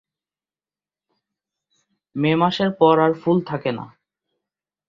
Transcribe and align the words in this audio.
মে 2.15 2.31
মাসের 2.35 2.69
পর 2.79 2.95
আর 2.99 3.11
ফুল 3.13 3.37
থাকে 3.41 3.71
না। 3.71 3.85